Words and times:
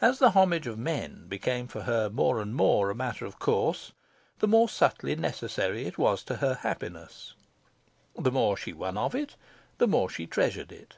As 0.00 0.18
the 0.20 0.30
homage 0.30 0.66
of 0.66 0.78
men 0.78 1.26
became 1.28 1.68
for 1.68 1.82
her, 1.82 2.08
more 2.08 2.40
and 2.40 2.54
more, 2.54 2.88
a 2.88 2.94
matter 2.94 3.26
of 3.26 3.38
course, 3.38 3.92
the 4.38 4.48
more 4.48 4.70
subtly 4.70 5.14
necessary 5.14 5.92
was 5.98 6.22
it 6.22 6.26
to 6.28 6.36
her 6.36 6.54
happiness. 6.62 7.34
The 8.16 8.32
more 8.32 8.56
she 8.56 8.72
won 8.72 8.96
of 8.96 9.14
it, 9.14 9.36
the 9.76 9.86
more 9.86 10.08
she 10.08 10.26
treasured 10.26 10.72
it. 10.72 10.94